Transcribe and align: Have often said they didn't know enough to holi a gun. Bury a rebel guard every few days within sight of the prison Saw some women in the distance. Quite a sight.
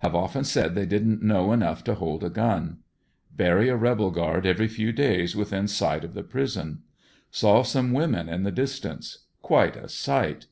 Have 0.00 0.14
often 0.14 0.44
said 0.44 0.74
they 0.74 0.84
didn't 0.84 1.22
know 1.22 1.52
enough 1.52 1.82
to 1.84 1.94
holi 1.94 2.26
a 2.26 2.28
gun. 2.28 2.80
Bury 3.34 3.70
a 3.70 3.76
rebel 3.76 4.10
guard 4.10 4.44
every 4.44 4.68
few 4.68 4.92
days 4.92 5.34
within 5.34 5.66
sight 5.68 6.04
of 6.04 6.12
the 6.12 6.22
prison 6.22 6.82
Saw 7.30 7.62
some 7.62 7.92
women 7.94 8.28
in 8.28 8.42
the 8.42 8.52
distance. 8.52 9.20
Quite 9.40 9.76
a 9.78 9.88
sight. 9.88 10.44